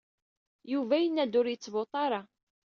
Yuba 0.71 0.95
yenna-d 0.99 1.33
ur 1.39 1.47
yettvuṭi 1.49 1.95
ara. 2.05 2.21